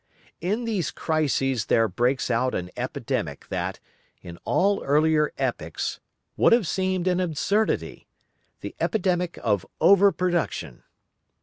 In 0.39 0.63
these 0.65 0.89
crises 0.89 1.67
there 1.67 1.87
breaks 1.87 2.31
out 2.31 2.55
an 2.55 2.71
epidemic 2.75 3.47
that, 3.49 3.79
in 4.23 4.39
all 4.45 4.83
earlier 4.83 5.31
epochs, 5.37 5.99
would 6.35 6.53
have 6.53 6.65
seemed 6.67 7.05
an 7.05 7.19
absurdity—the 7.19 8.75
epidemic 8.79 9.37
of 9.43 9.63
over 9.79 10.11
production. 10.11 10.81